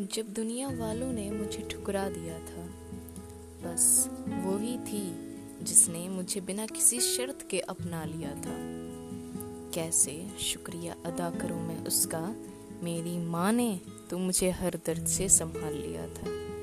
[0.00, 2.66] जब दुनिया वालों ने मुझे ठुकरा दिया था,
[3.64, 4.08] बस
[4.44, 5.14] वो ही थी
[5.62, 8.56] जिसने मुझे बिना किसी शर्त के अपना लिया था।
[9.74, 12.36] कैसे शुक्रिया अदा करूँ मैं उसका?
[12.82, 13.80] मेरी माँ ने
[14.10, 16.55] तो मुझे हर दर्द से संभाल लिया था।